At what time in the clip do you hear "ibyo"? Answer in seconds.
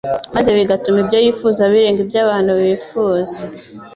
1.03-1.17, 2.05-2.17